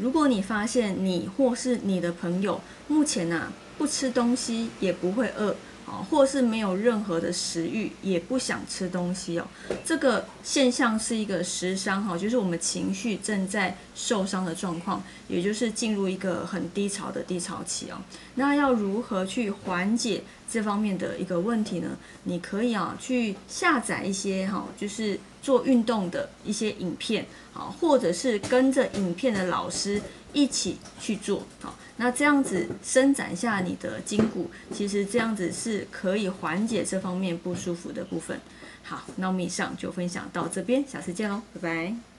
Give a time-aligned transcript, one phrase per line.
[0.00, 5.54] 如果你发现你或是你的朋友目前呐不吃东西也不会饿。
[6.10, 9.46] 或是没有任何的食欲，也不想吃东西哦。
[9.84, 17.98] 这个现象是一个食伤哈，就是我们情绪正在受伤的状况，也就是进入一个很低潮的低潮期哦。
[18.34, 21.88] 那要如何去缓解这方面的一个问题呢？
[22.24, 30.00] 你可以啊去下载一些哈，就是做运动的一些影片啊，或者是跟着影片的老师
[30.32, 31.76] 一起去做好。
[31.96, 38.40] 那这样子伸展一下你的筋骨，其实这样子是可以缓解这方面不舒服的部分。
[38.82, 42.09] 好，那我们以上就分享到这边，下次见喽，拜拜。